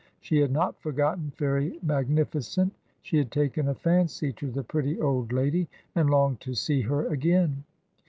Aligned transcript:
She 0.19 0.37
had 0.39 0.49
not 0.51 0.81
forgotten 0.81 1.31
Fairy 1.37 1.77
Magnificent. 1.83 2.73
She 3.03 3.17
had 3.17 3.29
taken 3.29 3.67
a 3.67 3.75
fancy 3.75 4.33
to 4.33 4.49
the 4.49 4.63
pretty 4.63 4.99
old 4.99 5.31
lady, 5.31 5.69
and 5.93 6.09
longed 6.09 6.39
to 6.39 6.55
see 6.55 6.81
her 6.81 7.05
again. 7.05 7.63